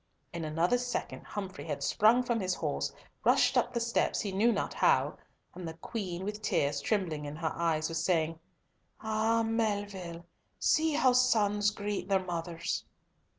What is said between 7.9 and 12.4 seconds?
saying, "Ah, Melville! see how sons meet their